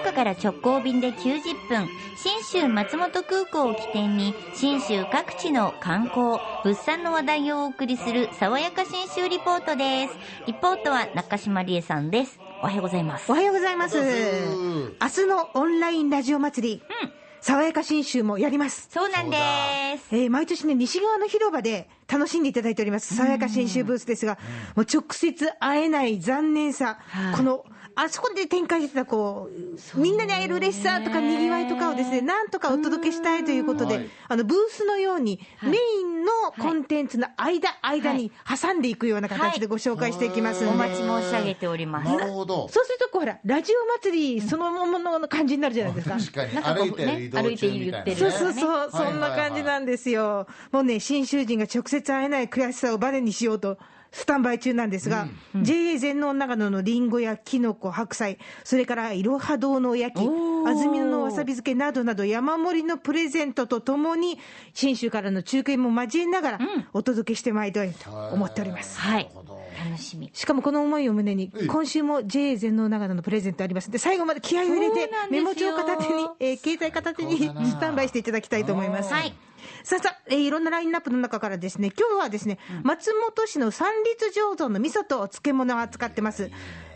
[0.00, 10.14] から直行便で90分、新州松本空港を起点に、新州各地の観光、物産の話題をお送りする、爽やか新州リポートです。
[10.46, 12.38] リポートは中島理恵さんです。
[12.62, 13.30] おはようございます。
[13.30, 13.98] おはようございます。
[13.98, 14.04] 明
[15.08, 16.82] 日のオンラインラジオ祭り、
[17.40, 18.88] 爽やか新州もやります。
[18.90, 19.36] そうなんで
[19.98, 20.08] す。
[20.10, 24.38] えー毎年ね、西側の広場で楽しんでいただいております、爽やか新州ブースですが、
[24.74, 27.64] もう直接会えない残念さ、はいこの、
[28.00, 29.50] あそこで展開してた、こ
[29.96, 42.10] う、みんなに会える嬉しさとか、にぎわいとかをですね、なんとかお届けしたいということで、あの、ブースのように、はいメインのコンテンツの間、間に挟んでいくような形でご紹介していきますお待ち申し上げております。
[42.10, 42.68] なるほど。
[42.68, 46.16] そうすると、こうほら、ラジオ祭りそのものの感じになるじゃないですか。
[46.18, 47.90] 確かになんかこう歩いてる移動中みたいなね。
[47.90, 50.46] 言ってるそうそうそう、はいそんな感じなんですよ。
[50.70, 53.78] もうね、新囚人が直接会えない悔しさをバネにしようと。
[54.10, 55.28] スタンバイ中なんですが、
[55.62, 64.38] JA 全農長野のリンゴやキノコ、白菜、それからいろは堂のおやき、安曇野のわさび漬けなどなど山盛りのプレゼントとともに、
[64.74, 66.58] 信州からの中継も交えながら
[66.92, 68.98] お届けしてまいりたいと思っております。
[68.98, 69.30] はい。
[69.90, 70.30] 楽しみ。
[70.32, 79.12] しかもこの思いを胸にええ、今週も JA 全農長野のプレゼントありますんで、最後まで気合を入れてメモ帳片手に、えー携帯片手にスタンバイしていただきたいと思います。
[79.12, 79.32] はい。
[79.82, 86.50] さあさあ、えーいろんなラインナップの中からですね、今日はですね、松本市の三立醸造の味噌と漬物を扱ってます。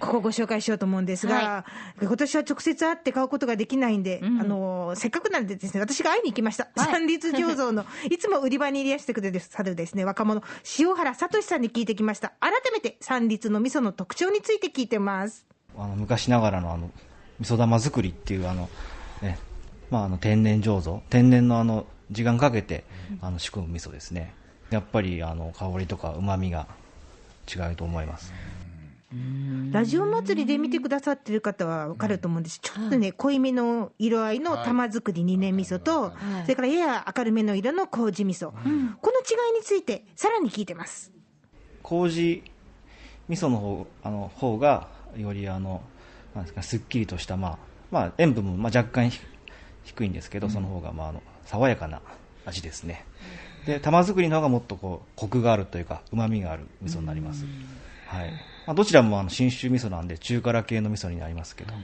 [0.00, 1.64] ここをご紹介しようと思うんですが、は
[2.00, 6.68] 今年は直接会って買うことができないんで、あのーせっかくなんでですね、私が会いに行きました。
[6.76, 10.42] はい三立醸造の、 いつも売り場にいらしてくれるさるですね、若者、
[10.78, 12.32] 塩原聡さんに聞いてきました。
[12.40, 15.46] 改めて三立の味噌の特徴について聞いてます。
[15.76, 16.90] あの昔ながらのあの
[17.40, 18.68] 味噌玉作りっていうあの、
[19.22, 19.38] ね
[19.90, 22.84] まあ、あの天然醸造天然のあの時間かけて
[23.20, 24.34] あの仕込む味噌ですね。
[24.70, 26.66] やっぱりあの香りとかうまみが
[27.54, 28.32] 違うと思います。
[29.70, 41.10] ラジオ祭りで見てくださってる方は分かると思うんです、ちょっとね、濃いめの色合いの玉作り2年味噌と、それからやや明るめの色の麹味噌、この違いについて、さらに聞いてます。
[41.82, 42.42] 麹
[43.28, 45.80] 味噌の方あの方がよりあの
[46.34, 47.58] なんですかすっきりとした、まあ
[47.90, 49.20] まあ、塩分もまあ若干ひ
[49.84, 52.00] 低いんですけど、その方がまああの爽やかな
[52.44, 53.04] 味ですね。
[53.64, 57.44] で玉作りの方がもっとこうコクがあるというかうまみがある味噌になります、
[58.06, 58.32] はい。
[58.66, 61.74] まあ、どちらもあの信州味噌なんで中辛系の味噌になりますけど、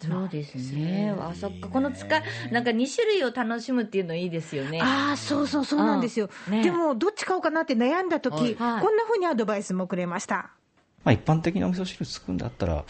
[0.00, 1.12] そうですね。
[1.18, 1.68] あ、そっか。
[1.68, 4.80] この使い、なんか2種類を楽しむっていうのいいですよね。
[4.80, 6.30] ああ、そうそうそうなんですよ。
[6.46, 6.62] うんね。
[6.62, 8.54] でも、どっち買おうかなって悩んだとき、はい。
[8.54, 8.82] はい。
[8.82, 10.52] こんなふうにアドバイスもくれました。
[11.04, 12.82] まあ、一般的なお味噌汁作るんだったら、ま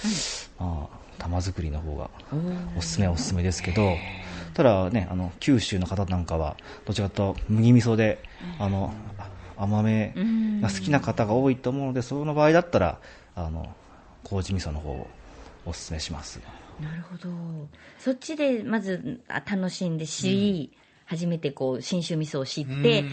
[0.59, 0.78] あ、
[1.29, 2.11] 玉作りの方が
[2.77, 3.97] おすすめはおすすめですけど
[4.55, 6.57] ただねあの九州の方なんかは
[6.87, 8.25] どちらかというと麦味噌で
[8.59, 8.95] あの
[9.57, 10.15] 甘め
[10.63, 12.99] が好きな方が多いと思うのでその場合だったら
[13.35, 13.75] あの
[14.25, 15.11] 麹味噌の方を
[15.67, 16.41] おすすめします。
[16.81, 17.29] なるほど。
[17.99, 20.73] そっちでまずあ楽しんで知り、
[21.07, 22.83] 初めてこう新州味噌を知って、うん。
[22.83, 23.09] で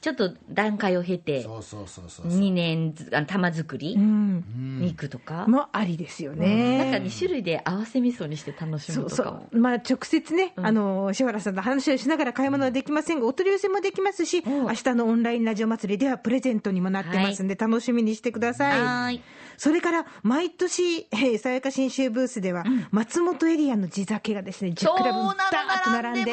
[0.00, 2.26] ちょっと段階を経てそうそうそうそう。
[2.26, 3.94] 2年ずあの玉作り？
[3.94, 4.78] うん。
[4.80, 6.78] に行くとか、もありですよね。
[6.78, 9.42] なんか2種類で合わせ味噌にして楽しむとか。
[9.50, 18.80] まあ、直接ね、うんあの、塩原さんと話をしながら買い物はできませんが、お取り寄せもできますし、うん明日のオンラインラジオ祭りではプレゼントにもなってますんで、楽しみにしてください。
[18.80, 19.22] はーい
[19.58, 26.32] それから、毎年、えー、さやか新州ブースでは、松本エリアの地酒がですね、10クラブダーッと並んで、みん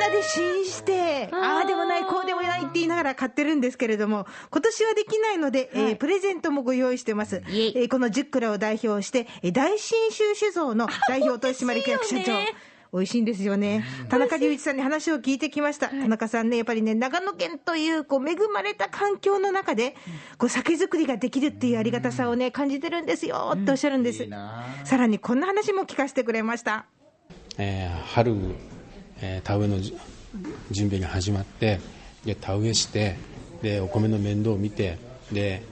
[0.00, 7.42] なで試飲して、あーああでもない、こうでもないって言いながら買ってるんですけれども、今年はできないので、えープレゼントもご用意してます。
[7.48, 12.32] えーこの10クラを代表して、えー大信州酒造の代表取締役社長。
[12.92, 13.84] 美味しいんですよね。
[14.08, 15.88] 田中隆一さんに話を聞いてきました。
[15.88, 19.96] 田中さんね、やっぱりね、長野県という、こう、恵まれた環境の中で、
[20.38, 24.22] こう、酒造りができるっていうありがたさをね、感じてるんですよ、っておっしゃるんです。
[24.22, 26.86] いいなさらにこんな話も聞かせてくれました。
[27.58, 28.36] えー春、
[29.20, 29.96] えー田植えのじ
[30.70, 31.80] 準備が始まって
[32.24, 33.16] で田植えして
[33.62, 34.98] でお米の面倒を見て
[35.32, 35.62] で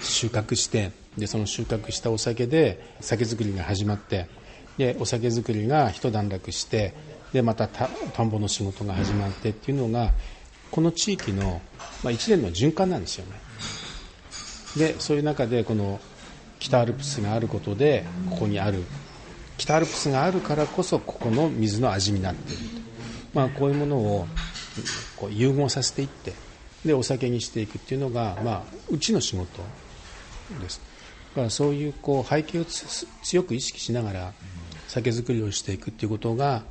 [0.00, 4.28] 収穫してでその収穫したお酒で酒造りが始まって
[4.76, 6.94] でお酒造りが一段落して
[7.32, 7.88] でまた田
[8.22, 10.12] んぼの仕事が始まってっていうのが
[10.70, 11.60] この地域の、
[12.02, 13.32] まあ、一年の循環なんですよね。
[14.76, 15.98] でそういう中でこの
[16.58, 18.84] 北アルプスがあることでここにある
[19.56, 22.62] 北アルプスがあるからこそここの水の味になっている、
[23.34, 24.28] まあ、こういうものを
[25.16, 26.32] こう融合させていって
[26.84, 29.62] でお酒にしていくっていうのが、まあ、うちの仕事
[30.60, 30.80] です。
[31.30, 34.32] だからそういうこう背景をつ強く意識しながら
[34.86, 36.62] 酒造りをしていくっていうことが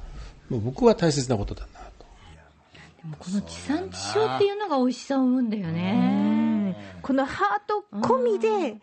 [0.50, 2.06] もう僕は大切なことだなと。
[2.98, 6.98] でもこの地産地消っていうのが美味しさを生むんだよね。
[7.01, 8.77] このハート込みで、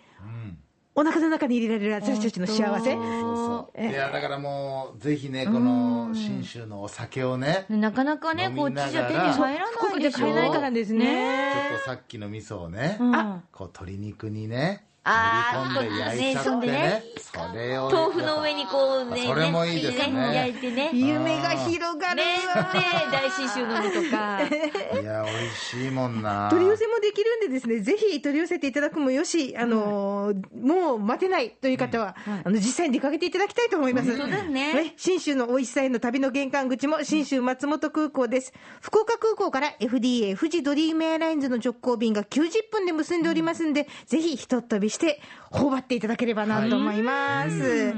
[0.97, 2.93] お腹の中に入れられる私たちの幸せ。
[2.93, 3.03] そう
[3.37, 10.19] そういやだからもうぜひねこの信州のお酒をねなかなかね、こっちじゃ手に入ら福岡でないでしょ。
[10.21, 11.53] 買えないからですね。
[11.71, 17.03] ちょっとさっきの味噌をね、あこう鶏肉にねあー練り込んで焼いちゃってこうねね
[17.35, 20.91] それを豆腐の上にこうね、それもいいですね焼いてね。
[20.95, 22.23] 夢が広がるね
[22.55, 22.73] わ。
[22.73, 22.81] ね
[23.13, 24.41] 大信州のみとか。
[25.03, 34.17] いや美味しいもんな取り寄せもできるんでですね、ぜひ取り寄せていただくもよし、あのーもう待てないという方は、あの、実際に出かけていただきたいと思います。
[34.17, 38.53] 本当だね信州の美味しさへの旅の玄関口も信州松本空港です。
[38.81, 45.21] 福岡空港から FDA 富士ドリームエアラインズの直行便が90分で結んでおりますんで、ぜひひとっ飛びして
[45.51, 47.95] 頬張っていただければなと思います。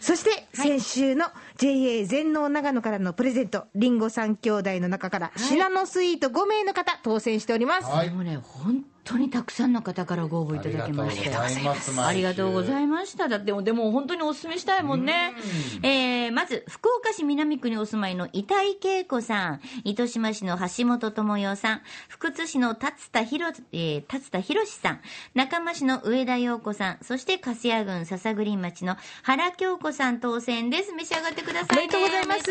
[0.00, 7.84] そして、先週の JA 全農長野からのプレゼント、リンゴ3兄弟の中から、シナノスイート5名の方、当選しております。
[7.84, 8.10] はい。
[8.10, 11.34] もうね、本当にたくさんの方からご応募いただきまして。
[11.34, 13.28] ありがとうございますありがとうございました。
[13.28, 15.34] だって、でも本当にお勧めしたいもんね。
[15.82, 25.00] えー、まず、福岡市南区にお住まいの板井恵子さん、糸島市の橋本智代さん、福津市の達田博、えー、達田博さん、
[25.34, 30.92] 中間市の上田陽子さん、そして粕谷郡笹栗町の原京子さん当選です。
[30.92, 31.76] 召し上がってください、ね。
[31.76, 32.42] おめでとうございます。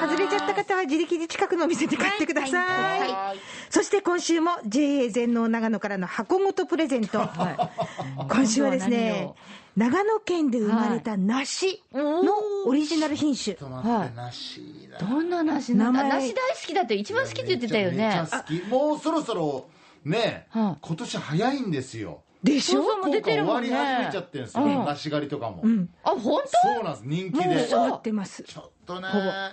[0.00, 2.52] 外れちゃった方は自力で近くのお店で買ってください。
[2.54, 7.20] はいはいそして今週も JA 全農長野からの箱ごとプレゼント。
[8.28, 9.32] 今週はですね、
[9.76, 12.34] 長野県で生まれた梨の
[12.66, 13.54] オリジナル品種。
[13.56, 16.02] ちょっと待って、梨いいなどんな梨なんだ？
[16.04, 18.62] 梨大好きだって一番好きって言ってたよめねっちゃ好き。
[18.68, 19.66] もうそろそろ
[20.04, 20.86] ね、はい。
[20.86, 22.82] 今年早いんですよでしょ？
[22.82, 23.68] そうそうもう出てるもんね。
[23.68, 24.84] 福岡終わり始めちゃってるんですよ、うん。
[24.86, 25.62] 梨狩りとかも、
[26.04, 27.64] あ本そうなんです人気で。
[27.66, 28.44] ち終わってます。
[28.56, 29.08] ょっとね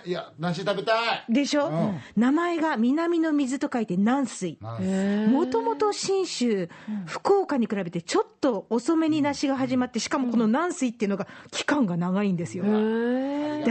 [0.06, 0.92] いや梨食べた
[1.28, 1.32] い。
[1.32, 2.00] でしょ、うん。
[2.16, 4.58] 名前が南の水と書いて南水。
[4.60, 6.68] もともと信州、
[7.06, 12.64] 福岡に比べてちょっと遅めに梨が始まって、しかもこの南水っていうのが期間が長いんですよ。
[12.64, 12.70] で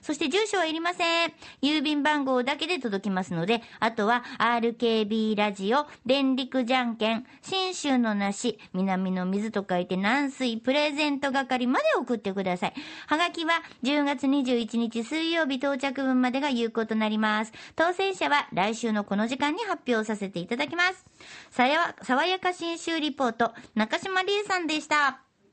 [0.02, 12.74] そして住所はいりません郵便番号だけで届きますのであとは RKB ラジオ、電力じゃんけん、信州の梨、南の水と書いて南水プレゼント係まで送ってください。
[13.06, 17.52] はがきは10月21日水曜日到着分までが有効となります。
[17.74, 21.04] 当選者は来週のこの時間に発表させていただきます。
[21.50, 25.25] さや、爽やか信州リポート、中島理恵さんでした。